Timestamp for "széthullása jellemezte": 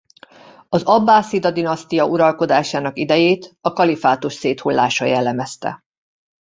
4.33-5.83